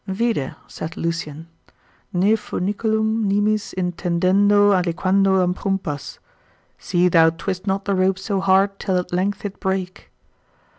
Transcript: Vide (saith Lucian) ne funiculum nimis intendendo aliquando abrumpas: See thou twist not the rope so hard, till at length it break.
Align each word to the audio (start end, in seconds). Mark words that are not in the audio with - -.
Vide 0.07 0.55
(saith 0.67 0.97
Lucian) 0.97 1.47
ne 2.11 2.35
funiculum 2.35 3.23
nimis 3.25 3.71
intendendo 3.77 4.73
aliquando 4.73 5.45
abrumpas: 5.47 6.17
See 6.79 7.07
thou 7.07 7.29
twist 7.29 7.67
not 7.67 7.85
the 7.85 7.93
rope 7.93 8.17
so 8.17 8.39
hard, 8.39 8.79
till 8.79 8.97
at 8.97 9.13
length 9.13 9.45
it 9.45 9.59
break. 9.59 10.11